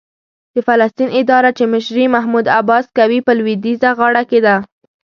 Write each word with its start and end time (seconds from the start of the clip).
د 0.55 0.57
فلسطین 0.67 1.09
اداره 1.21 1.49
چې 1.57 1.63
مشري 1.73 2.03
یې 2.05 2.13
محمود 2.15 2.45
عباس 2.59 2.85
کوي، 2.97 3.19
په 3.27 3.31
لوېدیځه 3.39 3.89
غاړه 3.99 4.23
کې 4.29 4.39
ده. 4.45 4.55